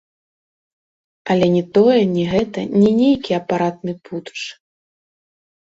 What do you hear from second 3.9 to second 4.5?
путч.